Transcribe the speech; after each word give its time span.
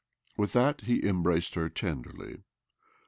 With 0.35 0.53
that 0.53 0.81
he 0.85 1.05
embraced 1.07 1.53
her 1.53 1.69
tenderly. 1.69 2.39